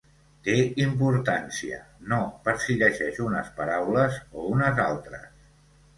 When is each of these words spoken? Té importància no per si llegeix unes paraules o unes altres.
Té 0.45 0.53
importància 0.83 1.77
no 2.13 2.19
per 2.47 2.55
si 2.63 2.79
llegeix 2.81 3.19
unes 3.27 3.55
paraules 3.61 4.19
o 4.41 4.49
unes 4.57 4.83
altres. 4.87 5.29